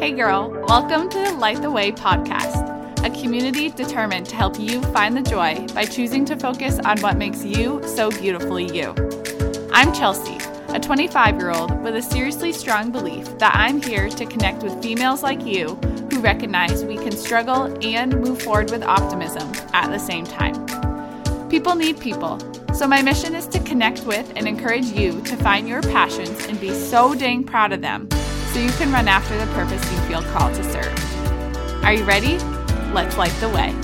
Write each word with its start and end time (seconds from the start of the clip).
Hey, 0.00 0.12
girl, 0.12 0.48
welcome 0.66 1.10
to 1.10 1.18
the 1.18 1.32
Light 1.32 1.60
the 1.60 1.70
Way 1.70 1.92
podcast, 1.92 3.04
a 3.04 3.10
community 3.20 3.68
determined 3.68 4.24
to 4.30 4.34
help 4.34 4.58
you 4.58 4.80
find 4.94 5.14
the 5.14 5.20
joy 5.20 5.66
by 5.74 5.84
choosing 5.84 6.24
to 6.24 6.38
focus 6.38 6.78
on 6.78 6.98
what 7.00 7.18
makes 7.18 7.44
you 7.44 7.82
so 7.86 8.08
beautifully 8.10 8.64
you. 8.74 8.94
I'm 9.74 9.92
Chelsea, 9.92 10.38
a 10.68 10.80
25 10.80 11.36
year 11.36 11.50
old 11.50 11.82
with 11.82 11.96
a 11.96 12.00
seriously 12.00 12.50
strong 12.54 12.90
belief 12.90 13.26
that 13.40 13.54
I'm 13.54 13.82
here 13.82 14.08
to 14.08 14.24
connect 14.24 14.62
with 14.62 14.82
females 14.82 15.22
like 15.22 15.44
you 15.44 15.74
who 16.10 16.20
recognize 16.20 16.82
we 16.82 16.96
can 16.96 17.12
struggle 17.12 17.64
and 17.84 18.18
move 18.22 18.40
forward 18.40 18.70
with 18.70 18.82
optimism 18.82 19.52
at 19.74 19.90
the 19.90 19.98
same 19.98 20.24
time. 20.24 20.66
People 21.50 21.74
need 21.74 22.00
people, 22.00 22.38
so 22.72 22.88
my 22.88 23.02
mission 23.02 23.34
is 23.34 23.46
to 23.48 23.60
connect 23.60 24.06
with 24.06 24.32
and 24.34 24.48
encourage 24.48 24.86
you 24.86 25.20
to 25.24 25.36
find 25.36 25.68
your 25.68 25.82
passions 25.82 26.46
and 26.46 26.58
be 26.58 26.72
so 26.72 27.14
dang 27.14 27.44
proud 27.44 27.74
of 27.74 27.82
them 27.82 28.08
so 28.52 28.58
you 28.58 28.70
can 28.72 28.92
run 28.92 29.06
after 29.06 29.38
the 29.38 29.46
purpose 29.52 29.80
you 29.92 29.98
feel 30.08 30.22
called 30.32 30.54
to 30.54 30.64
serve. 30.64 31.84
Are 31.84 31.92
you 31.92 32.04
ready? 32.04 32.38
Let's 32.92 33.16
light 33.16 33.32
the 33.40 33.48
way. 33.48 33.74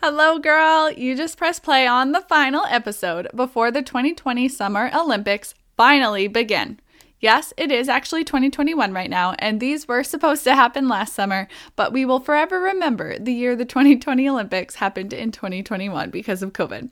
Hello, 0.00 0.38
girl. 0.38 0.90
You 0.90 1.16
just 1.16 1.36
pressed 1.36 1.62
play 1.62 1.86
on 1.86 2.12
the 2.12 2.20
final 2.22 2.64
episode 2.68 3.28
before 3.34 3.70
the 3.70 3.82
2020 3.82 4.48
Summer 4.48 4.90
Olympics 4.94 5.54
finally 5.76 6.28
begin. 6.28 6.78
Yes, 7.20 7.52
it 7.56 7.70
is 7.70 7.88
actually 7.88 8.24
2021 8.24 8.92
right 8.92 9.08
now, 9.08 9.36
and 9.38 9.60
these 9.60 9.86
were 9.86 10.02
supposed 10.02 10.42
to 10.42 10.56
happen 10.56 10.88
last 10.88 11.14
summer, 11.14 11.46
but 11.76 11.92
we 11.92 12.04
will 12.04 12.18
forever 12.18 12.60
remember 12.60 13.16
the 13.16 13.32
year 13.32 13.54
the 13.54 13.64
2020 13.64 14.28
Olympics 14.28 14.74
happened 14.74 15.12
in 15.12 15.30
2021 15.30 16.10
because 16.10 16.42
of 16.42 16.52
COVID. 16.52 16.90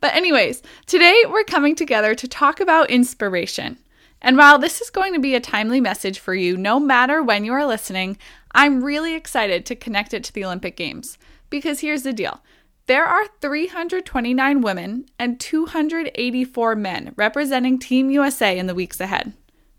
But, 0.00 0.14
anyways, 0.14 0.62
today 0.86 1.24
we're 1.28 1.44
coming 1.44 1.74
together 1.74 2.14
to 2.14 2.28
talk 2.28 2.60
about 2.60 2.90
inspiration. 2.90 3.78
And 4.20 4.36
while 4.36 4.58
this 4.58 4.80
is 4.80 4.90
going 4.90 5.14
to 5.14 5.20
be 5.20 5.34
a 5.34 5.40
timely 5.40 5.80
message 5.80 6.18
for 6.18 6.34
you, 6.34 6.56
no 6.56 6.80
matter 6.80 7.22
when 7.22 7.44
you 7.44 7.52
are 7.52 7.66
listening, 7.66 8.18
I'm 8.52 8.82
really 8.82 9.14
excited 9.14 9.64
to 9.66 9.76
connect 9.76 10.14
it 10.14 10.24
to 10.24 10.32
the 10.32 10.44
Olympic 10.44 10.76
Games. 10.76 11.18
Because 11.50 11.80
here's 11.80 12.02
the 12.02 12.12
deal 12.12 12.40
there 12.86 13.04
are 13.04 13.26
329 13.40 14.60
women 14.62 15.04
and 15.18 15.38
284 15.38 16.74
men 16.74 17.12
representing 17.16 17.78
Team 17.78 18.10
USA 18.10 18.58
in 18.58 18.66
the 18.66 18.74
weeks 18.74 18.98
ahead. 18.98 19.34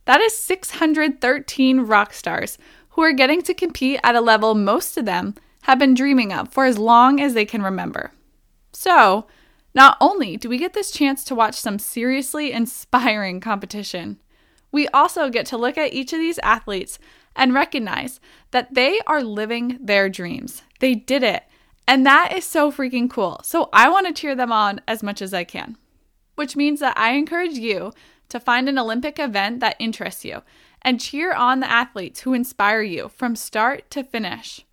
That 0.05 0.21
is 0.21 0.37
613 0.37 1.81
rock 1.81 2.13
stars 2.13 2.57
who 2.89 3.01
are 3.01 3.13
getting 3.13 3.41
to 3.43 3.53
compete 3.53 3.99
at 4.03 4.15
a 4.15 4.21
level 4.21 4.55
most 4.55 4.97
of 4.97 5.05
them 5.05 5.35
have 5.63 5.79
been 5.79 5.93
dreaming 5.93 6.31
of 6.31 6.51
for 6.51 6.65
as 6.65 6.77
long 6.77 7.19
as 7.19 7.33
they 7.33 7.45
can 7.45 7.61
remember. 7.61 8.11
So, 8.73 9.25
not 9.73 9.97
only 10.01 10.37
do 10.37 10.49
we 10.49 10.57
get 10.57 10.73
this 10.73 10.91
chance 10.91 11.23
to 11.25 11.35
watch 11.35 11.55
some 11.55 11.79
seriously 11.79 12.51
inspiring 12.51 13.39
competition, 13.39 14.19
we 14.71 14.87
also 14.89 15.29
get 15.29 15.45
to 15.47 15.57
look 15.57 15.77
at 15.77 15.93
each 15.93 16.13
of 16.13 16.19
these 16.19 16.39
athletes 16.39 16.99
and 17.35 17.53
recognize 17.53 18.19
that 18.51 18.73
they 18.73 18.99
are 19.07 19.23
living 19.23 19.77
their 19.81 20.09
dreams. 20.09 20.63
They 20.79 20.95
did 20.95 21.23
it. 21.23 21.43
And 21.87 22.05
that 22.05 22.33
is 22.35 22.45
so 22.45 22.71
freaking 22.71 23.09
cool. 23.09 23.39
So 23.43 23.69
I 23.73 23.89
want 23.89 24.07
to 24.07 24.13
cheer 24.13 24.35
them 24.35 24.51
on 24.51 24.81
as 24.87 25.01
much 25.01 25.21
as 25.21 25.33
I 25.33 25.43
can, 25.43 25.75
which 26.35 26.55
means 26.55 26.79
that 26.81 26.97
I 26.97 27.13
encourage 27.13 27.57
you 27.57 27.93
to 28.29 28.39
find 28.39 28.69
an 28.69 28.77
Olympic 28.77 29.17
event 29.17 29.59
that 29.61 29.75
interests 29.79 30.23
you 30.23 30.43
and 30.81 30.99
cheer 30.99 31.33
on 31.33 31.59
the 31.59 31.71
athletes 31.71 32.21
who 32.21 32.33
inspire 32.33 32.81
you 32.81 33.09
from 33.09 33.35
start 33.35 33.89
to 33.91 34.03
finish. 34.03 34.65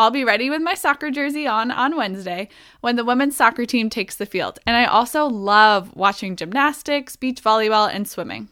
I'll 0.00 0.10
be 0.10 0.24
ready 0.24 0.48
with 0.48 0.62
my 0.62 0.72
soccer 0.72 1.10
jersey 1.10 1.46
on 1.46 1.70
on 1.70 1.94
Wednesday 1.94 2.48
when 2.80 2.96
the 2.96 3.04
women's 3.04 3.36
soccer 3.36 3.66
team 3.66 3.90
takes 3.90 4.16
the 4.16 4.24
field. 4.24 4.58
And 4.66 4.74
I 4.74 4.86
also 4.86 5.26
love 5.26 5.94
watching 5.94 6.36
gymnastics, 6.36 7.16
beach 7.16 7.42
volleyball, 7.42 7.94
and 7.94 8.08
swimming. 8.08 8.48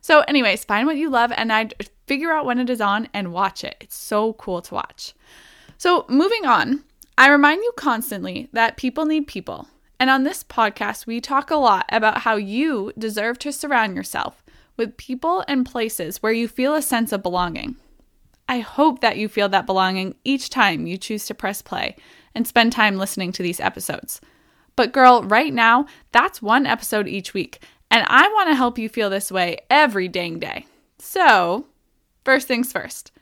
So, 0.00 0.20
anyways, 0.20 0.64
find 0.64 0.86
what 0.86 0.96
you 0.96 1.10
love 1.10 1.32
and 1.36 1.52
I'd 1.52 1.74
figure 2.06 2.32
out 2.32 2.46
when 2.46 2.58
it 2.58 2.70
is 2.70 2.80
on 2.80 3.10
and 3.12 3.30
watch 3.30 3.62
it. 3.62 3.76
It's 3.82 3.94
so 3.94 4.32
cool 4.32 4.62
to 4.62 4.74
watch. 4.74 5.12
So, 5.76 6.06
moving 6.08 6.46
on, 6.46 6.82
I 7.18 7.28
remind 7.28 7.62
you 7.62 7.72
constantly 7.76 8.48
that 8.54 8.78
people 8.78 9.04
need 9.04 9.26
people. 9.26 9.68
And 9.98 10.08
on 10.08 10.24
this 10.24 10.42
podcast, 10.42 11.04
we 11.04 11.20
talk 11.20 11.50
a 11.50 11.56
lot 11.56 11.84
about 11.92 12.22
how 12.22 12.36
you 12.36 12.94
deserve 12.96 13.38
to 13.40 13.52
surround 13.52 13.96
yourself 13.96 14.42
with 14.78 14.96
people 14.96 15.44
and 15.46 15.66
places 15.66 16.22
where 16.22 16.32
you 16.32 16.48
feel 16.48 16.74
a 16.74 16.80
sense 16.80 17.12
of 17.12 17.22
belonging. 17.22 17.76
I 18.50 18.58
hope 18.58 18.98
that 19.00 19.16
you 19.16 19.28
feel 19.28 19.48
that 19.50 19.64
belonging 19.64 20.16
each 20.24 20.50
time 20.50 20.84
you 20.84 20.98
choose 20.98 21.24
to 21.26 21.34
press 21.34 21.62
play 21.62 21.94
and 22.34 22.44
spend 22.44 22.72
time 22.72 22.96
listening 22.96 23.30
to 23.32 23.44
these 23.44 23.60
episodes. 23.60 24.20
But, 24.74 24.92
girl, 24.92 25.22
right 25.22 25.54
now, 25.54 25.86
that's 26.10 26.42
one 26.42 26.66
episode 26.66 27.06
each 27.06 27.32
week, 27.32 27.62
and 27.92 28.04
I 28.08 28.26
want 28.26 28.48
to 28.48 28.56
help 28.56 28.76
you 28.76 28.88
feel 28.88 29.08
this 29.08 29.30
way 29.30 29.58
every 29.70 30.08
dang 30.08 30.40
day. 30.40 30.66
So, 30.98 31.66
first 32.24 32.48
things 32.48 32.72
first 32.72 33.12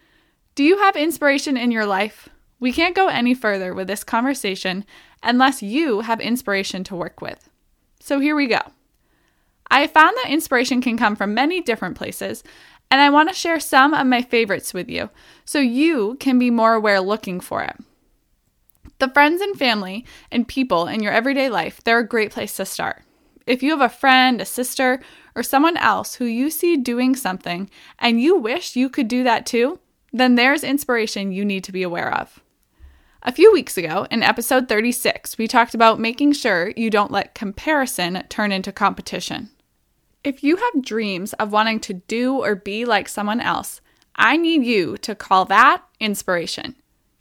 do 0.55 0.65
you 0.65 0.79
have 0.79 0.97
inspiration 0.97 1.59
in 1.59 1.71
your 1.71 1.85
life? 1.85 2.31
We 2.59 2.73
can't 2.73 2.97
go 2.97 3.09
any 3.09 3.35
further 3.35 3.75
with 3.75 3.87
this 3.87 4.05
conversation 4.05 4.87
unless 5.23 5.63
you 5.63 6.01
have 6.01 6.21
inspiration 6.23 6.85
to 6.85 6.97
work 6.97 7.21
with. 7.21 7.51
So, 8.01 8.19
here 8.19 8.35
we 8.35 8.47
go. 8.47 8.61
I 9.71 9.87
found 9.87 10.17
that 10.17 10.31
inspiration 10.31 10.81
can 10.81 10.97
come 10.97 11.17
from 11.17 11.35
many 11.35 11.61
different 11.61 11.97
places, 11.97 12.43
and 12.91 13.01
I 13.01 13.11
want 13.11 13.29
to 13.29 13.35
share 13.35 13.61
some 13.61 13.95
of 13.95 14.07
my 14.07 14.23
favorites 14.23 14.73
with 14.73 14.89
you 14.89 15.11
so 15.45 15.59
you 15.59 16.17
can 16.21 16.39
be 16.39 16.51
more 16.51 16.75
aware 16.75 17.01
looking 17.01 17.41
for 17.41 17.63
it. 17.63 17.77
The 18.99 19.09
friends 19.09 19.41
and 19.41 19.57
family 19.57 20.05
and 20.33 20.49
people 20.49 20.89
in 20.89 21.03
your 21.03 21.13
everyday 21.13 21.49
life, 21.49 21.81
they're 21.85 22.01
a 22.01 22.07
great 22.07 22.33
place 22.33 22.57
to 22.57 22.65
start. 22.65 23.03
If 23.47 23.63
you 23.63 23.71
have 23.71 23.81
a 23.81 23.89
friend, 23.89 24.41
a 24.41 24.45
sister, 24.45 25.01
or 25.35 25.43
someone 25.43 25.77
else 25.77 26.17
who 26.17 26.25
you 26.25 26.51
see 26.51 26.77
doing 26.77 27.15
something 27.15 27.71
and 27.99 28.21
you 28.21 28.37
wish 28.37 28.77
you 28.77 28.89
could 28.89 29.09
do 29.09 29.23
that 29.23 29.47
too, 29.47 29.79
then 30.13 30.35
there's 30.35 30.65
inspiration 30.65 31.33
you 31.33 31.45
need 31.45 31.65
to 31.65 31.73
be 31.73 31.83
aware 31.83 32.13
of. 32.13 32.41
A 33.23 33.33
few 33.33 33.53
weeks 33.53 33.77
ago, 33.77 34.07
in 34.11 34.23
episode 34.23 34.69
36, 34.69 35.39
we 35.39 35.49
talked 35.49 35.75
about 35.75 36.01
making 36.01 36.33
sure 36.33 36.73
you 36.77 36.89
don't 36.89 37.11
let 37.11 37.35
comparison 37.35 38.25
turn 38.29 38.53
into 38.53 38.73
competition. 38.73 39.51
If 40.25 40.43
you 40.43 40.57
have 40.57 40.83
dreams 40.83 41.33
of 41.35 41.53
wanting 41.53 41.79
to 41.81 41.95
do 41.95 42.43
or 42.43 42.57
be 42.57 42.85
like 42.85 43.09
someone 43.09 43.41
else, 43.41 43.81
I 44.17 44.37
need 44.37 44.65
you 44.65 44.97
to 44.99 45.15
call 45.15 45.45
that 45.45 45.83
inspiration. 46.01 46.75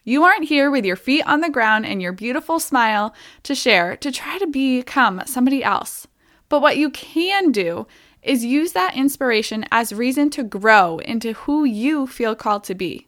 You 0.03 0.23
aren't 0.23 0.45
here 0.45 0.71
with 0.71 0.83
your 0.83 0.95
feet 0.95 1.27
on 1.27 1.41
the 1.41 1.49
ground 1.49 1.85
and 1.85 2.01
your 2.01 2.11
beautiful 2.11 2.59
smile 2.59 3.13
to 3.43 3.53
share 3.53 3.95
to 3.97 4.11
try 4.11 4.39
to 4.39 4.47
become 4.47 5.21
somebody 5.25 5.63
else. 5.63 6.07
But 6.49 6.61
what 6.61 6.77
you 6.77 6.89
can 6.89 7.51
do 7.51 7.85
is 8.23 8.43
use 8.43 8.71
that 8.71 8.95
inspiration 8.95 9.65
as 9.71 9.93
reason 9.93 10.29
to 10.31 10.43
grow 10.43 10.97
into 10.99 11.33
who 11.33 11.65
you 11.65 12.07
feel 12.07 12.35
called 12.35 12.63
to 12.63 12.75
be. 12.75 13.07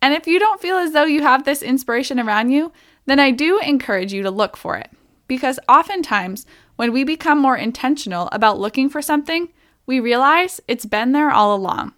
And 0.00 0.14
if 0.14 0.26
you 0.26 0.38
don't 0.38 0.60
feel 0.60 0.76
as 0.76 0.92
though 0.92 1.04
you 1.04 1.22
have 1.22 1.44
this 1.44 1.62
inspiration 1.62 2.20
around 2.20 2.50
you, 2.50 2.72
then 3.06 3.18
I 3.18 3.32
do 3.32 3.58
encourage 3.58 4.12
you 4.12 4.22
to 4.22 4.30
look 4.30 4.56
for 4.56 4.76
it. 4.76 4.90
Because 5.26 5.58
oftentimes, 5.68 6.46
when 6.78 6.92
we 6.92 7.02
become 7.02 7.40
more 7.40 7.56
intentional 7.56 8.28
about 8.30 8.60
looking 8.60 8.88
for 8.88 9.02
something, 9.02 9.48
we 9.84 9.98
realize 9.98 10.60
it's 10.68 10.86
been 10.86 11.10
there 11.10 11.32
all 11.32 11.52
along. 11.52 11.92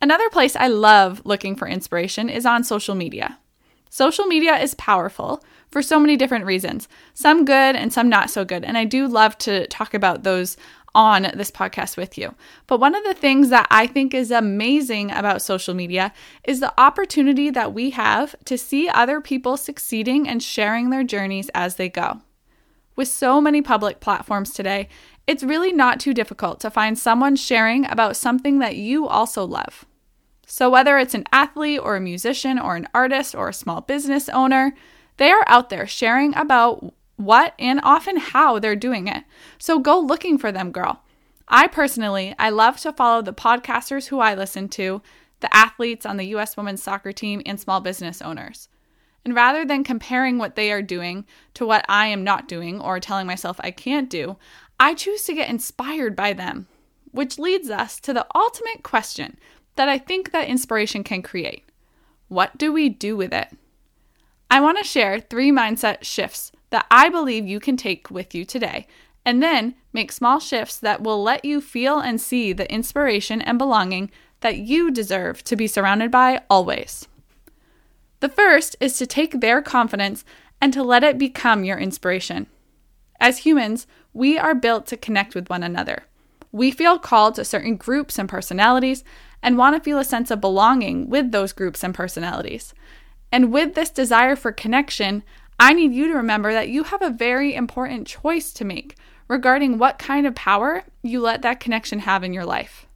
Another 0.00 0.30
place 0.30 0.54
I 0.54 0.68
love 0.68 1.20
looking 1.24 1.56
for 1.56 1.66
inspiration 1.66 2.28
is 2.28 2.46
on 2.46 2.62
social 2.62 2.94
media. 2.94 3.40
Social 3.90 4.26
media 4.26 4.56
is 4.56 4.74
powerful 4.74 5.42
for 5.68 5.82
so 5.82 5.98
many 5.98 6.16
different 6.16 6.44
reasons, 6.44 6.86
some 7.12 7.44
good 7.44 7.74
and 7.74 7.92
some 7.92 8.08
not 8.08 8.30
so 8.30 8.44
good. 8.44 8.62
And 8.62 8.78
I 8.78 8.84
do 8.84 9.08
love 9.08 9.36
to 9.38 9.66
talk 9.66 9.94
about 9.94 10.22
those 10.22 10.56
on 10.94 11.22
this 11.34 11.50
podcast 11.50 11.96
with 11.96 12.16
you. 12.16 12.36
But 12.68 12.78
one 12.78 12.94
of 12.94 13.02
the 13.02 13.14
things 13.14 13.48
that 13.48 13.66
I 13.68 13.88
think 13.88 14.14
is 14.14 14.30
amazing 14.30 15.10
about 15.10 15.42
social 15.42 15.74
media 15.74 16.12
is 16.44 16.60
the 16.60 16.72
opportunity 16.80 17.50
that 17.50 17.74
we 17.74 17.90
have 17.90 18.36
to 18.44 18.56
see 18.56 18.88
other 18.88 19.20
people 19.20 19.56
succeeding 19.56 20.28
and 20.28 20.40
sharing 20.40 20.90
their 20.90 21.02
journeys 21.02 21.50
as 21.52 21.74
they 21.74 21.88
go. 21.88 22.20
With 22.96 23.08
so 23.08 23.42
many 23.42 23.60
public 23.60 24.00
platforms 24.00 24.54
today, 24.54 24.88
it's 25.26 25.42
really 25.42 25.70
not 25.70 26.00
too 26.00 26.14
difficult 26.14 26.60
to 26.60 26.70
find 26.70 26.98
someone 26.98 27.36
sharing 27.36 27.84
about 27.84 28.16
something 28.16 28.58
that 28.60 28.76
you 28.76 29.06
also 29.06 29.44
love. 29.44 29.84
So, 30.46 30.70
whether 30.70 30.96
it's 30.96 31.14
an 31.14 31.24
athlete 31.30 31.80
or 31.82 31.96
a 31.96 32.00
musician 32.00 32.58
or 32.58 32.74
an 32.74 32.88
artist 32.94 33.34
or 33.34 33.48
a 33.48 33.54
small 33.54 33.82
business 33.82 34.30
owner, 34.30 34.74
they 35.18 35.30
are 35.30 35.44
out 35.46 35.68
there 35.68 35.86
sharing 35.86 36.34
about 36.36 36.94
what 37.16 37.54
and 37.58 37.80
often 37.82 38.16
how 38.16 38.58
they're 38.58 38.76
doing 38.76 39.08
it. 39.08 39.24
So, 39.58 39.78
go 39.78 39.98
looking 39.98 40.38
for 40.38 40.50
them, 40.50 40.70
girl. 40.70 41.02
I 41.48 41.66
personally, 41.66 42.34
I 42.38 42.48
love 42.48 42.78
to 42.78 42.92
follow 42.92 43.20
the 43.20 43.34
podcasters 43.34 44.06
who 44.06 44.20
I 44.20 44.34
listen 44.34 44.68
to, 44.70 45.02
the 45.40 45.54
athletes 45.54 46.06
on 46.06 46.16
the 46.16 46.28
US 46.36 46.56
women's 46.56 46.82
soccer 46.82 47.12
team, 47.12 47.42
and 47.44 47.60
small 47.60 47.80
business 47.80 48.22
owners. 48.22 48.68
And 49.26 49.34
rather 49.34 49.64
than 49.64 49.82
comparing 49.82 50.38
what 50.38 50.54
they 50.54 50.70
are 50.70 50.80
doing 50.80 51.24
to 51.54 51.66
what 51.66 51.84
I 51.88 52.06
am 52.06 52.22
not 52.22 52.46
doing 52.46 52.80
or 52.80 53.00
telling 53.00 53.26
myself 53.26 53.58
I 53.58 53.72
can't 53.72 54.08
do, 54.08 54.36
I 54.78 54.94
choose 54.94 55.24
to 55.24 55.34
get 55.34 55.50
inspired 55.50 56.14
by 56.14 56.32
them, 56.32 56.68
which 57.10 57.36
leads 57.36 57.68
us 57.68 57.98
to 58.02 58.12
the 58.12 58.24
ultimate 58.36 58.84
question 58.84 59.36
that 59.74 59.88
I 59.88 59.98
think 59.98 60.30
that 60.30 60.46
inspiration 60.46 61.02
can 61.02 61.22
create. 61.22 61.64
What 62.28 62.56
do 62.56 62.72
we 62.72 62.88
do 62.88 63.16
with 63.16 63.32
it? 63.32 63.48
I 64.48 64.60
want 64.60 64.78
to 64.78 64.84
share 64.84 65.18
three 65.18 65.50
mindset 65.50 66.04
shifts 66.04 66.52
that 66.70 66.86
I 66.88 67.08
believe 67.08 67.48
you 67.48 67.58
can 67.58 67.76
take 67.76 68.08
with 68.12 68.32
you 68.32 68.44
today 68.44 68.86
And 69.26 69.42
then 69.42 69.74
make 69.92 70.12
small 70.12 70.38
shifts 70.38 70.78
that 70.78 71.02
will 71.02 71.20
let 71.20 71.44
you 71.44 71.60
feel 71.60 71.98
and 71.98 72.20
see 72.20 72.52
the 72.52 72.72
inspiration 72.72 73.42
and 73.42 73.58
belonging 73.58 74.12
that 74.40 74.58
you 74.58 74.92
deserve 74.92 75.42
to 75.44 75.56
be 75.56 75.66
surrounded 75.66 76.12
by 76.12 76.42
always. 76.48 77.08
The 78.20 78.28
first 78.28 78.76
is 78.80 78.96
to 78.98 79.06
take 79.06 79.40
their 79.40 79.60
confidence 79.60 80.24
and 80.60 80.72
to 80.72 80.82
let 80.82 81.04
it 81.04 81.18
become 81.18 81.64
your 81.64 81.78
inspiration. 81.78 82.46
As 83.20 83.38
humans, 83.38 83.86
we 84.12 84.38
are 84.38 84.54
built 84.54 84.86
to 84.86 84.96
connect 84.96 85.34
with 85.34 85.50
one 85.50 85.62
another. 85.62 86.04
We 86.52 86.70
feel 86.70 86.98
called 86.98 87.34
to 87.34 87.44
certain 87.44 87.76
groups 87.76 88.18
and 88.18 88.28
personalities 88.28 89.04
and 89.42 89.58
want 89.58 89.76
to 89.76 89.82
feel 89.82 89.98
a 89.98 90.04
sense 90.04 90.30
of 90.30 90.40
belonging 90.40 91.10
with 91.10 91.30
those 91.30 91.52
groups 91.52 91.84
and 91.84 91.94
personalities. 91.94 92.72
And 93.30 93.52
with 93.52 93.74
this 93.74 93.90
desire 93.90 94.36
for 94.36 94.52
connection, 94.52 95.22
I 95.60 95.72
need 95.72 95.92
you 95.92 96.06
to 96.08 96.14
remember 96.14 96.52
that 96.52 96.68
you 96.68 96.84
have 96.84 97.02
a 97.02 97.10
very 97.10 97.54
important 97.54 98.06
choice 98.06 98.52
to 98.54 98.64
make 98.64 98.96
regarding 99.28 99.78
what 99.78 99.98
kind 99.98 100.26
of 100.26 100.34
power 100.34 100.84
you 101.02 101.20
let 101.20 101.42
that 101.42 101.60
connection 101.60 102.00
have 102.00 102.24
in 102.24 102.32
your 102.32 102.44
life. 102.44 102.86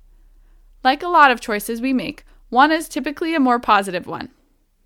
Like 0.82 1.02
a 1.02 1.08
lot 1.08 1.30
of 1.30 1.40
choices 1.40 1.80
we 1.80 1.92
make, 1.92 2.24
one 2.48 2.72
is 2.72 2.88
typically 2.88 3.34
a 3.34 3.40
more 3.40 3.58
positive 3.58 4.06
one. 4.06 4.30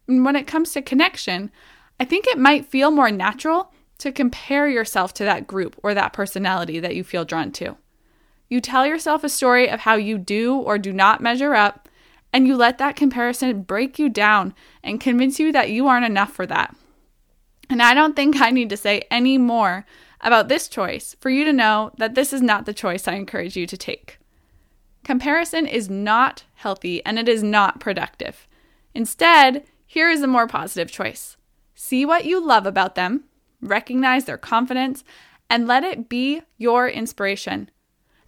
When 0.06 0.36
it 0.36 0.46
comes 0.46 0.72
to 0.72 0.82
connection, 0.82 1.50
I 1.98 2.04
think 2.04 2.26
it 2.26 2.38
might 2.38 2.66
feel 2.66 2.90
more 2.90 3.10
natural 3.10 3.72
to 3.98 4.12
compare 4.12 4.68
yourself 4.68 5.14
to 5.14 5.24
that 5.24 5.46
group 5.46 5.78
or 5.82 5.94
that 5.94 6.12
personality 6.12 6.80
that 6.80 6.96
you 6.96 7.04
feel 7.04 7.24
drawn 7.24 7.52
to. 7.52 7.76
You 8.48 8.60
tell 8.60 8.86
yourself 8.86 9.24
a 9.24 9.28
story 9.28 9.68
of 9.68 9.80
how 9.80 9.94
you 9.94 10.18
do 10.18 10.56
or 10.56 10.78
do 10.78 10.92
not 10.92 11.20
measure 11.20 11.54
up, 11.54 11.88
and 12.32 12.46
you 12.46 12.56
let 12.56 12.78
that 12.78 12.96
comparison 12.96 13.62
break 13.62 13.98
you 13.98 14.08
down 14.08 14.54
and 14.82 15.00
convince 15.00 15.38
you 15.38 15.52
that 15.52 15.70
you 15.70 15.86
aren't 15.86 16.04
enough 16.04 16.32
for 16.32 16.46
that. 16.46 16.74
And 17.70 17.80
I 17.80 17.94
don't 17.94 18.14
think 18.14 18.40
I 18.40 18.50
need 18.50 18.68
to 18.70 18.76
say 18.76 19.02
any 19.10 19.38
more 19.38 19.86
about 20.20 20.48
this 20.48 20.68
choice 20.68 21.16
for 21.20 21.30
you 21.30 21.44
to 21.44 21.52
know 21.52 21.92
that 21.98 22.14
this 22.14 22.32
is 22.32 22.42
not 22.42 22.66
the 22.66 22.74
choice 22.74 23.06
I 23.06 23.14
encourage 23.14 23.56
you 23.56 23.66
to 23.66 23.76
take. 23.76 24.18
Comparison 25.04 25.66
is 25.66 25.88
not 25.88 26.44
healthy 26.54 27.04
and 27.04 27.18
it 27.18 27.28
is 27.28 27.42
not 27.42 27.78
productive. 27.78 28.46
Instead, 28.94 29.64
here 29.94 30.10
is 30.10 30.22
a 30.22 30.26
more 30.26 30.48
positive 30.48 30.90
choice 30.90 31.36
see 31.76 32.04
what 32.04 32.24
you 32.24 32.44
love 32.44 32.66
about 32.66 32.96
them, 32.96 33.22
recognize 33.60 34.24
their 34.24 34.36
confidence, 34.36 35.04
and 35.48 35.68
let 35.68 35.84
it 35.84 36.08
be 36.08 36.42
your 36.58 36.88
inspiration. 36.88 37.70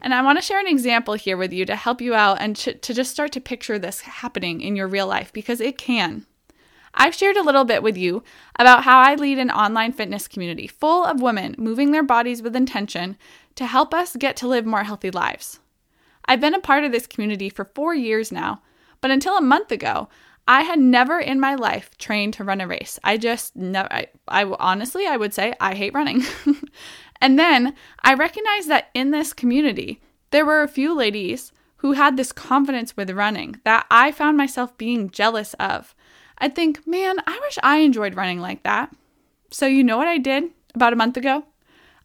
And 0.01 0.15
I 0.15 0.23
want 0.23 0.39
to 0.39 0.43
share 0.43 0.61
an 0.61 0.69
example 0.69 1.15
here 1.15 1.37
with 1.37 1.53
you 1.53 1.65
to 1.65 1.75
help 1.75 2.01
you 2.01 2.15
out 2.15 2.41
and 2.41 2.55
to, 2.55 2.75
to 2.75 2.95
just 2.95 3.11
start 3.11 3.33
to 3.33 3.41
picture 3.41 3.81
this 3.81 4.03
happening 4.03 4.61
in 4.61 4.77
your 4.77 4.87
real 4.87 5.09
life 5.09 5.33
because 5.33 5.61
it 5.61 5.77
can. 5.77 6.25
I've 6.95 7.17
shared 7.17 7.37
a 7.37 7.43
little 7.43 7.65
bit 7.65 7.83
with 7.83 7.97
you 7.97 8.23
about 8.61 8.85
how 8.85 9.01
I 9.01 9.17
lead 9.17 9.39
an 9.41 9.51
online 9.51 9.93
fitness 9.93 10.29
community 10.29 10.69
full 10.69 11.05
of 11.05 11.21
women 11.21 11.57
moving 11.59 11.91
their 11.91 12.05
bodies 12.05 12.43
with 12.43 12.55
intention 12.55 13.17
to 13.57 13.67
help 13.67 13.93
us 13.93 14.15
get 14.15 14.37
to 14.37 14.47
live 14.47 14.67
more 14.67 14.85
healthy 14.85 15.11
lives. 15.11 15.59
I've 16.27 16.41
been 16.41 16.55
a 16.55 16.61
part 16.61 16.85
of 16.85 16.93
this 16.93 17.09
community 17.09 17.49
for 17.49 17.65
four 17.65 17.93
years 17.93 18.31
now, 18.31 18.63
but 19.01 19.11
until 19.11 19.37
a 19.37 19.43
month 19.43 19.73
ago, 19.73 20.09
I 20.49 20.63
had 20.63 20.79
never 20.79 21.19
in 21.19 21.41
my 21.41 21.55
life 21.57 21.91
trained 21.99 22.35
to 22.35 22.45
run 22.45 22.61
a 22.61 22.69
race. 22.69 22.99
I 23.03 23.17
just 23.17 23.57
never, 23.57 23.93
I, 23.93 24.07
I 24.29 24.45
honestly, 24.45 25.07
I 25.07 25.17
would 25.17 25.35
say 25.35 25.55
I 25.61 25.75
hate 25.75 25.95
running. 25.95 26.23
and 27.21 27.39
then 27.39 27.75
I 28.03 28.15
recognized 28.15 28.69
that 28.69 28.91
in 28.95 29.11
this 29.11 29.33
community, 29.33 30.01
there 30.31 30.47
were 30.47 30.63
a 30.63 30.69
few 30.69 30.95
ladies 30.95 31.53
who 31.79 31.93
had 31.93 32.17
this 32.17 32.33
confidence 32.33 32.97
with 32.97 33.11
running 33.11 33.61
that 33.65 33.87
I 33.91 34.13
found 34.13 34.37
myself 34.37 34.77
being 34.79 35.11
jealous 35.11 35.55
of. 35.55 35.95
I'd 36.39 36.55
think, 36.55 36.87
man, 36.87 37.17
I 37.27 37.39
wish 37.43 37.59
I 37.63 37.79
enjoyed 37.79 38.15
running 38.15 38.41
like 38.41 38.63
that. 38.63 38.95
So, 39.51 39.67
you 39.67 39.83
know 39.83 39.97
what 39.97 40.09
I 40.09 40.19
did 40.19 40.45
about 40.75 40.93
a 40.93 40.97
month 40.97 41.17
ago? 41.17 41.45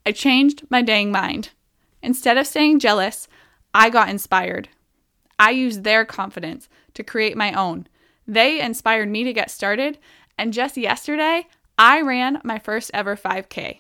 I 0.06 0.12
changed 0.12 0.64
my 0.70 0.82
dang 0.82 1.12
mind. 1.12 1.50
Instead 2.02 2.38
of 2.38 2.48
staying 2.48 2.80
jealous, 2.80 3.28
I 3.74 3.90
got 3.90 4.10
inspired. 4.10 4.70
I 5.38 5.52
used 5.52 5.84
their 5.84 6.06
confidence 6.06 6.70
to 6.94 7.04
create 7.04 7.38
my 7.38 7.54
own. 7.54 7.88
They 8.28 8.62
inspired 8.62 9.10
me 9.10 9.24
to 9.24 9.34
get 9.34 9.52
started, 9.52 9.98
and 10.38 10.54
just 10.54 10.78
yesterday, 10.78 11.48
I 11.78 12.02
ran 12.02 12.42
my 12.44 12.60
first 12.60 12.92
ever 12.94 13.16
5K. 13.16 13.80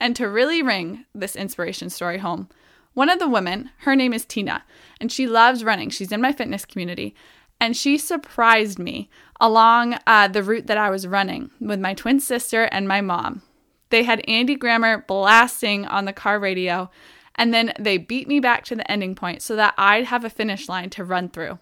And 0.00 0.14
to 0.16 0.28
really 0.28 0.62
ring 0.62 1.04
this 1.14 1.34
inspiration 1.34 1.90
story 1.90 2.18
home, 2.18 2.48
one 2.94 3.10
of 3.10 3.18
the 3.18 3.28
women, 3.28 3.70
her 3.78 3.94
name 3.94 4.12
is 4.12 4.24
Tina, 4.24 4.64
and 5.00 5.10
she 5.10 5.26
loves 5.26 5.64
running. 5.64 5.90
She's 5.90 6.12
in 6.12 6.20
my 6.20 6.32
fitness 6.32 6.64
community, 6.64 7.14
and 7.60 7.76
she 7.76 7.98
surprised 7.98 8.78
me 8.78 9.08
along 9.40 9.98
uh, 10.06 10.28
the 10.28 10.42
route 10.42 10.66
that 10.66 10.78
I 10.78 10.90
was 10.90 11.06
running 11.06 11.50
with 11.60 11.80
my 11.80 11.94
twin 11.94 12.20
sister 12.20 12.64
and 12.64 12.88
my 12.88 13.00
mom. 13.00 13.42
They 13.90 14.02
had 14.02 14.28
Andy 14.28 14.54
Grammer 14.54 15.04
blasting 15.06 15.86
on 15.86 16.04
the 16.04 16.12
car 16.12 16.38
radio, 16.38 16.90
and 17.34 17.54
then 17.54 17.72
they 17.78 17.98
beat 17.98 18.28
me 18.28 18.40
back 18.40 18.64
to 18.64 18.76
the 18.76 18.90
ending 18.90 19.14
point 19.14 19.42
so 19.42 19.56
that 19.56 19.74
I'd 19.78 20.06
have 20.06 20.24
a 20.24 20.30
finish 20.30 20.68
line 20.68 20.90
to 20.90 21.04
run 21.04 21.28
through. 21.28 21.58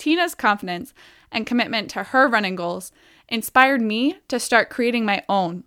Tina's 0.00 0.34
confidence 0.34 0.92
and 1.30 1.46
commitment 1.46 1.90
to 1.90 2.02
her 2.02 2.26
running 2.26 2.56
goals 2.56 2.90
inspired 3.28 3.82
me 3.82 4.18
to 4.28 4.40
start 4.40 4.70
creating 4.70 5.04
my 5.04 5.22
own. 5.28 5.62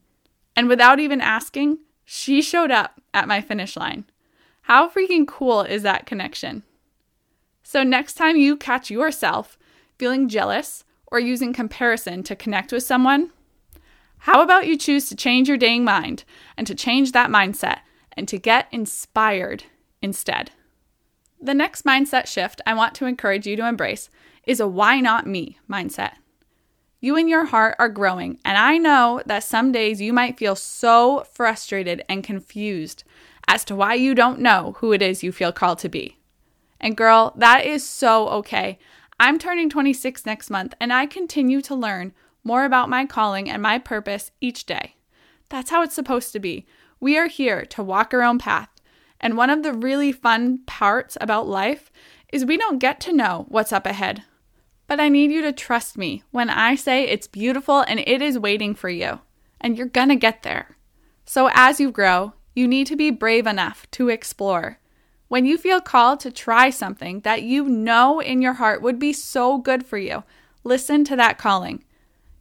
And 0.56 0.68
without 0.68 1.00
even 1.00 1.22
asking, 1.22 1.78
she 2.04 2.42
showed 2.42 2.72
up 2.72 3.00
at 3.14 3.28
my 3.28 3.40
finish 3.40 3.78
line. 3.78 4.06
How 4.64 4.90
freaking 4.90 5.28
cool 5.28 5.62
is 5.62 5.84
that 5.84 6.06
connection? 6.06 6.64
So, 7.62 7.84
next 7.84 8.16
time 8.16 8.36
you 8.36 8.58
catch 8.58 8.90
yourself 8.90 9.58
feeling 9.98 10.28
jealous 10.28 10.84
or 11.08 11.20
using 11.20 11.54
comparison 11.54 12.24
to 12.24 12.36
connect 12.36 12.72
with 12.72 12.84
someone, 12.84 13.32
how 14.20 14.42
about 14.42 14.68
you 14.68 14.78
choose 14.78 15.10
to 15.10 15.16
change 15.16 15.48
your 15.48 15.58
dang 15.58 15.84
mind 15.84 16.24
and 16.58 16.66
to 16.66 16.76
change 16.76 17.12
that 17.12 17.30
mindset 17.30 17.80
and 18.14 18.28
to 18.28 18.38
get 18.38 18.68
inspired 18.72 19.66
instead? 20.02 20.52
The 21.44 21.54
next 21.54 21.84
mindset 21.84 22.26
shift 22.26 22.62
I 22.66 22.74
want 22.74 22.96
to 22.96 23.06
encourage 23.06 23.46
you 23.46 23.58
to 23.58 23.68
embrace 23.68 24.10
is 24.48 24.62
a 24.62 24.68
why 24.68 25.02
not 25.02 25.28
me 25.28 25.60
mindset. 25.70 26.14
You 27.02 27.18
and 27.18 27.30
your 27.30 27.44
heart 27.44 27.76
are 27.80 27.90
growing, 27.90 28.40
and 28.46 28.58
I 28.58 28.78
know 28.78 29.22
that 29.26 29.44
some 29.44 29.74
days 29.74 30.00
you 30.00 30.14
might 30.14 30.38
feel 30.38 30.56
so 30.56 31.26
frustrated 31.34 32.02
and 32.08 32.24
confused 32.24 33.04
as 33.46 33.66
to 33.66 33.76
why 33.76 33.96
you 33.96 34.16
don't 34.16 34.40
know 34.40 34.78
who 34.78 34.94
it 34.94 35.02
is 35.02 35.22
you 35.22 35.34
feel 35.34 35.52
called 35.52 35.80
to 35.80 35.90
be. 35.90 36.18
And 36.80 36.96
girl, 36.96 37.34
that 37.36 37.66
is 37.66 37.86
so 37.86 38.30
okay. 38.30 38.80
I'm 39.20 39.38
turning 39.38 39.70
26 39.70 40.26
next 40.26 40.50
month 40.50 40.74
and 40.80 40.94
I 40.94 41.06
continue 41.06 41.62
to 41.64 41.76
learn 41.76 42.14
more 42.46 42.64
about 42.64 42.90
my 42.90 43.06
calling 43.06 43.50
and 43.50 43.62
my 43.62 43.80
purpose 43.80 44.32
each 44.40 44.66
day. 44.66 44.96
That's 45.50 45.72
how 45.72 45.84
it's 45.84 45.94
supposed 45.94 46.32
to 46.32 46.40
be. 46.40 46.66
We 47.02 47.18
are 47.18 47.28
here 47.28 47.66
to 47.66 47.84
walk 47.84 48.14
our 48.14 48.24
own 48.24 48.40
path. 48.40 48.73
And 49.24 49.36
one 49.36 49.50
of 49.50 49.64
the 49.64 49.74
really 49.74 50.12
fun 50.12 50.60
parts 50.68 51.18
about 51.20 51.48
life 51.48 51.92
is 52.32 52.46
we 52.46 52.58
don't 52.58 52.78
get 52.78 53.00
to 53.02 53.12
know 53.12 53.48
what's 53.50 53.74
up 53.74 53.88
ahead. 53.88 54.22
But 54.86 55.00
I 55.00 55.10
need 55.10 55.32
you 55.32 55.42
to 55.42 55.52
trust 55.52 55.98
me 55.98 56.22
when 56.30 56.52
I 56.52 56.76
say 56.76 57.06
it's 57.06 57.26
beautiful 57.26 57.80
and 57.80 58.00
it 58.02 58.22
is 58.22 58.38
waiting 58.38 58.76
for 58.76 58.90
you, 58.90 59.22
and 59.60 59.76
you're 59.76 59.88
gonna 59.88 60.16
get 60.16 60.44
there. 60.44 60.78
So 61.26 61.50
as 61.54 61.80
you 61.80 61.90
grow, 61.90 62.34
you 62.54 62.68
need 62.68 62.86
to 62.88 62.96
be 62.96 63.10
brave 63.10 63.48
enough 63.48 63.90
to 63.92 64.10
explore 64.10 64.78
when 65.34 65.48
you 65.48 65.58
feel 65.58 65.82
called 65.82 66.20
to 66.20 66.30
try 66.30 66.70
something 66.70 67.22
that 67.22 67.42
you 67.42 67.68
know 67.68 68.20
in 68.20 68.40
your 68.40 68.54
heart 68.54 68.84
would 68.84 69.00
be 69.00 69.12
so 69.12 69.58
good 69.58 69.84
for 69.84 69.98
you, 69.98 70.22
listen 70.64 71.04
to 71.06 71.16
that 71.16 71.40
calling. 71.40 71.84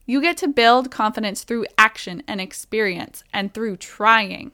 You 0.05 0.21
get 0.21 0.37
to 0.37 0.47
build 0.47 0.91
confidence 0.91 1.43
through 1.43 1.65
action 1.79 2.23
and 2.29 2.39
experience 2.39 3.25
and 3.33 3.55
through 3.55 3.79
trying, 3.79 4.53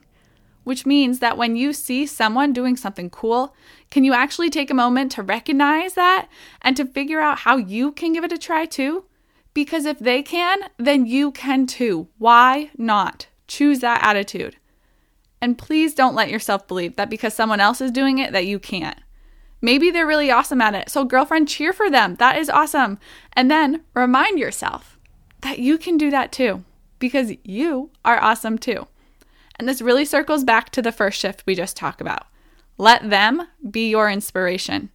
which 0.69 0.85
means 0.85 1.17
that 1.17 1.35
when 1.35 1.55
you 1.55 1.73
see 1.73 2.05
someone 2.05 2.53
doing 2.53 2.77
something 2.77 3.09
cool, 3.09 3.55
can 3.89 4.03
you 4.03 4.13
actually 4.13 4.51
take 4.51 4.69
a 4.69 4.75
moment 4.75 5.11
to 5.11 5.23
recognize 5.23 5.95
that 5.95 6.27
and 6.61 6.77
to 6.77 6.85
figure 6.85 7.19
out 7.19 7.39
how 7.39 7.57
you 7.57 7.91
can 7.91 8.13
give 8.13 8.23
it 8.23 8.31
a 8.31 8.37
try 8.37 8.65
too? 8.65 9.05
Because 9.55 9.85
if 9.85 9.97
they 9.97 10.21
can, 10.21 10.59
then 10.77 11.07
you 11.07 11.31
can 11.31 11.65
too. 11.65 12.07
Why 12.19 12.69
not? 12.77 13.25
Choose 13.47 13.79
that 13.79 14.03
attitude. 14.03 14.57
And 15.41 15.57
please 15.57 15.95
don't 15.95 16.13
let 16.13 16.29
yourself 16.29 16.67
believe 16.67 16.97
that 16.97 17.09
because 17.09 17.33
someone 17.33 17.59
else 17.59 17.81
is 17.81 17.89
doing 17.89 18.19
it 18.19 18.31
that 18.33 18.45
you 18.45 18.59
can't. 18.59 18.99
Maybe 19.63 19.89
they're 19.89 20.05
really 20.05 20.29
awesome 20.29 20.61
at 20.61 20.75
it. 20.75 20.91
So, 20.91 21.03
girlfriend, 21.03 21.47
cheer 21.47 21.73
for 21.73 21.89
them. 21.89 22.17
That 22.17 22.37
is 22.37 22.47
awesome. 22.47 22.99
And 23.33 23.49
then 23.49 23.81
remind 23.95 24.37
yourself 24.37 24.99
that 25.41 25.57
you 25.57 25.79
can 25.79 25.97
do 25.97 26.11
that 26.11 26.31
too 26.31 26.63
because 26.99 27.33
you 27.43 27.89
are 28.05 28.21
awesome 28.21 28.59
too. 28.59 28.85
And 29.59 29.67
this 29.67 29.81
really 29.81 30.05
circles 30.05 30.45
back 30.45 30.69
to 30.71 30.81
the 30.81 30.93
first 30.93 31.19
shift 31.19 31.43
we 31.45 31.53
just 31.53 31.75
talked 31.75 31.99
about. 31.99 32.27
Let 32.77 33.09
them 33.09 33.45
be 33.69 33.89
your 33.89 34.09
inspiration. 34.09 34.89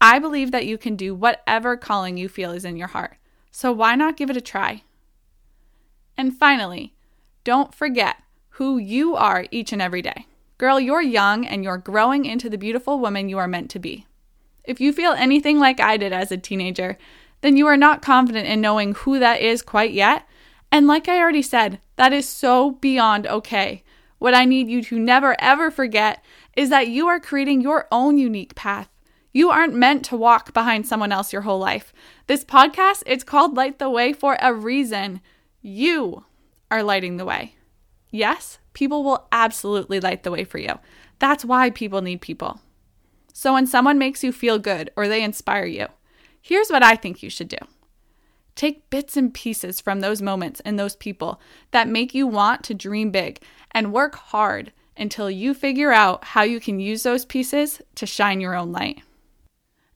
I 0.00 0.18
believe 0.18 0.50
that 0.50 0.66
you 0.66 0.76
can 0.76 0.96
do 0.96 1.14
whatever 1.14 1.76
calling 1.76 2.16
you 2.16 2.28
feel 2.28 2.50
is 2.50 2.64
in 2.64 2.76
your 2.76 2.88
heart. 2.88 3.16
So, 3.52 3.70
why 3.70 3.94
not 3.94 4.16
give 4.16 4.28
it 4.28 4.36
a 4.36 4.40
try? 4.40 4.82
And 6.16 6.36
finally, 6.36 6.94
don't 7.44 7.72
forget 7.72 8.16
who 8.56 8.76
you 8.76 9.14
are 9.14 9.46
each 9.52 9.72
and 9.72 9.80
every 9.80 10.02
day. 10.02 10.26
Girl, 10.58 10.80
you're 10.80 11.02
young 11.02 11.46
and 11.46 11.62
you're 11.62 11.78
growing 11.78 12.24
into 12.24 12.50
the 12.50 12.58
beautiful 12.58 12.98
woman 12.98 13.28
you 13.28 13.38
are 13.38 13.48
meant 13.48 13.70
to 13.70 13.78
be. 13.78 14.06
If 14.64 14.80
you 14.80 14.92
feel 14.92 15.12
anything 15.12 15.58
like 15.58 15.80
I 15.80 15.96
did 15.96 16.12
as 16.12 16.32
a 16.32 16.36
teenager, 16.36 16.98
then 17.40 17.56
you 17.56 17.66
are 17.66 17.76
not 17.76 18.02
confident 18.02 18.46
in 18.48 18.60
knowing 18.60 18.94
who 18.94 19.18
that 19.20 19.40
is 19.40 19.62
quite 19.62 19.92
yet. 19.92 20.26
And 20.70 20.86
like 20.86 21.08
I 21.08 21.18
already 21.18 21.42
said, 21.42 21.80
that 21.96 22.12
is 22.12 22.28
so 22.28 22.72
beyond 22.72 23.26
okay. 23.26 23.84
What 24.22 24.34
I 24.34 24.44
need 24.44 24.68
you 24.68 24.84
to 24.84 25.00
never 25.00 25.34
ever 25.40 25.68
forget 25.68 26.24
is 26.56 26.68
that 26.68 26.86
you 26.86 27.08
are 27.08 27.18
creating 27.18 27.60
your 27.60 27.88
own 27.90 28.18
unique 28.18 28.54
path. 28.54 28.88
You 29.32 29.50
aren't 29.50 29.74
meant 29.74 30.04
to 30.04 30.16
walk 30.16 30.54
behind 30.54 30.86
someone 30.86 31.10
else 31.10 31.32
your 31.32 31.42
whole 31.42 31.58
life. 31.58 31.92
This 32.28 32.44
podcast, 32.44 33.02
it's 33.04 33.24
called 33.24 33.56
Light 33.56 33.80
the 33.80 33.90
Way 33.90 34.12
for 34.12 34.36
a 34.40 34.54
reason. 34.54 35.20
You 35.60 36.24
are 36.70 36.84
lighting 36.84 37.16
the 37.16 37.24
way. 37.24 37.56
Yes, 38.12 38.60
people 38.74 39.02
will 39.02 39.26
absolutely 39.32 39.98
light 39.98 40.22
the 40.22 40.30
way 40.30 40.44
for 40.44 40.58
you. 40.58 40.78
That's 41.18 41.44
why 41.44 41.70
people 41.70 42.00
need 42.00 42.20
people. 42.20 42.60
So 43.32 43.54
when 43.54 43.66
someone 43.66 43.98
makes 43.98 44.22
you 44.22 44.30
feel 44.30 44.60
good 44.60 44.92
or 44.94 45.08
they 45.08 45.24
inspire 45.24 45.66
you, 45.66 45.88
here's 46.40 46.70
what 46.70 46.84
I 46.84 46.94
think 46.94 47.24
you 47.24 47.28
should 47.28 47.48
do. 47.48 47.58
Take 48.54 48.90
bits 48.90 49.16
and 49.16 49.32
pieces 49.32 49.80
from 49.80 50.00
those 50.00 50.22
moments 50.22 50.60
and 50.64 50.78
those 50.78 50.96
people 50.96 51.40
that 51.70 51.88
make 51.88 52.14
you 52.14 52.26
want 52.26 52.62
to 52.64 52.74
dream 52.74 53.10
big 53.10 53.40
and 53.70 53.92
work 53.92 54.14
hard 54.14 54.72
until 54.96 55.30
you 55.30 55.54
figure 55.54 55.92
out 55.92 56.24
how 56.24 56.42
you 56.42 56.60
can 56.60 56.78
use 56.78 57.02
those 57.02 57.24
pieces 57.24 57.80
to 57.94 58.06
shine 58.06 58.40
your 58.40 58.54
own 58.54 58.72
light. 58.72 59.02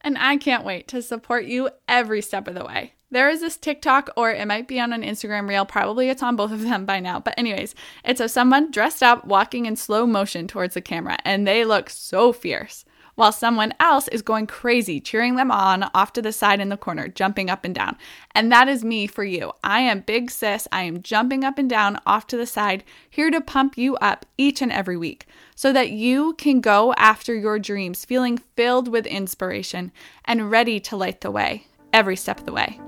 And 0.01 0.17
I 0.17 0.37
can't 0.37 0.65
wait 0.65 0.89
to 0.89 1.03
support 1.03 1.45
you 1.45 1.69
every 1.89 2.23
step 2.23 2.49
of 2.49 2.55
the 2.55 2.65
way. 2.65 2.95
There 3.11 3.29
is 3.29 3.41
this 3.41 3.57
TikTok, 3.57 4.11
or 4.17 4.33
it 4.33 4.49
might 4.49 4.67
be 4.67 4.81
on 4.81 4.93
an 4.93 5.03
Instagram 5.03 5.49
reel. 5.49 5.65
Probably 5.65 6.09
it's 6.09 6.23
on 6.23 6.35
both 6.35 6.51
of 6.51 6.63
them 6.63 6.85
by 6.87 6.99
now. 6.99 7.21
But, 7.21 7.35
anyways, 7.39 7.75
it's 8.05 8.21
of 8.21 8.31
someone 8.31 8.71
dressed 8.73 9.03
up 9.03 9.25
walking 9.25 9.67
in 9.67 9.77
slow 9.77 10.07
motion 10.07 10.49
towards 10.49 10.75
the 10.75 10.81
camera, 10.81 11.19
and 11.25 11.47
they 11.47 11.65
look 11.65 11.89
so 11.89 12.33
fierce 12.33 12.85
while 13.17 13.33
someone 13.33 13.75
else 13.81 14.07
is 14.09 14.23
going 14.23 14.47
crazy, 14.47 15.01
cheering 15.01 15.35
them 15.35 15.51
on 15.51 15.91
off 15.95 16.13
to 16.13 16.23
the 16.23 16.33
side 16.33 16.61
in 16.61 16.69
the 16.69 16.77
corner, 16.77 17.09
jumping 17.09 17.51
up 17.51 17.65
and 17.65 17.75
down. 17.75 17.97
And 18.35 18.53
that 18.53 18.69
is 18.69 18.85
me 18.85 19.07
for 19.07 19.25
you. 19.25 19.53
I 19.65 19.81
am 19.81 20.01
big 20.01 20.31
sis. 20.31 20.69
I 20.71 20.83
am 20.83 21.03
jumping 21.03 21.43
up 21.43 21.59
and 21.59 21.69
down 21.69 21.99
off 22.07 22.27
to 22.29 22.37
the 22.37 22.47
side, 22.47 22.85
here 23.11 23.31
to 23.31 23.41
pump 23.41 23.77
you 23.77 23.97
up 23.97 24.25
each 24.39 24.63
and 24.63 24.71
every 24.71 24.97
week 24.97 25.27
so 25.55 25.73
that 25.73 25.91
you 25.91 26.35
can 26.35 26.61
go 26.61 26.95
after 26.95 27.35
your 27.35 27.59
dreams 27.59 28.05
feeling 28.05 28.39
filled 28.55 28.89
with 28.89 29.07
inspiration 29.07 29.91
and 30.25 30.51
ready 30.51 30.79
to 30.81 30.97
light 30.97 31.23
the 31.23 31.31
way 31.31 31.67
every 31.93 32.17
step 32.17 32.39
of 32.41 32.47
the 32.47 32.53
way. 32.53 32.81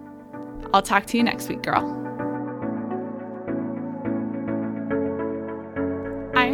I'll 0.72 0.82
talk 0.82 1.06
to 1.06 1.16
you 1.16 1.22
next 1.22 1.48
week, 1.48 1.62
girl. 1.62 2.07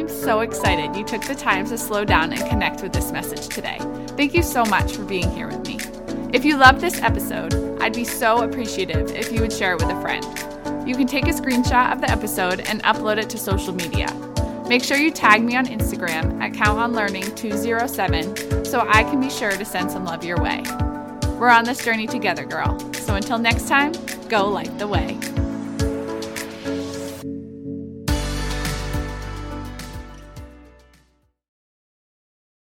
I 0.05 0.07
am 0.07 0.15
so 0.15 0.41
excited 0.41 0.95
you 0.95 1.03
took 1.03 1.23
the 1.23 1.35
time 1.35 1.67
to 1.69 1.79
slow 1.79 2.05
down 2.05 2.35
and 2.35 2.51
connect 2.51 2.83
with 2.83 2.93
this 2.93 3.11
message 3.11 3.49
today. 3.49 3.79
Thank 4.09 4.35
you 4.35 4.43
so 4.43 4.63
much 4.67 4.97
for 4.97 5.03
being 5.03 5.31
here 5.31 5.47
with 5.47 5.67
me. 5.67 5.79
If 6.35 6.45
you 6.45 6.59
loved 6.59 6.83
this 6.83 7.01
episode, 7.01 7.81
I'd 7.81 7.95
be 7.95 8.05
so 8.05 8.43
appreciative 8.43 9.13
if 9.13 9.33
you 9.33 9.41
would 9.41 9.51
share 9.51 9.73
it 9.73 9.81
with 9.81 9.89
a 9.89 9.99
friend. 10.03 10.23
You 10.87 10.95
can 10.95 11.07
take 11.07 11.25
a 11.25 11.31
screenshot 11.31 11.91
of 11.91 12.03
the 12.03 12.11
episode 12.11 12.61
and 12.61 12.83
upload 12.83 13.17
it 13.17 13.31
to 13.31 13.39
social 13.39 13.73
media. 13.73 14.13
Make 14.69 14.85
sure 14.85 14.99
you 14.99 15.11
tag 15.11 15.43
me 15.43 15.57
on 15.57 15.65
Instagram 15.65 16.39
at 16.43 16.53
CountOnLearning207 16.53 18.67
so 18.67 18.87
I 18.87 19.05
can 19.05 19.23
be 19.23 19.31
sure 19.31 19.53
to 19.53 19.65
send 19.65 19.91
some 19.91 20.05
love 20.05 20.23
your 20.23 20.37
way. 20.37 20.65
We're 21.39 21.49
on 21.49 21.65
this 21.65 21.83
journey 21.83 22.07
together, 22.07 22.45
girl. 22.45 22.79
So 22.93 23.15
until 23.15 23.39
next 23.39 23.69
time, 23.69 23.95
go 24.29 24.51
light 24.51 24.79
the 24.79 24.87
way. 24.87 25.19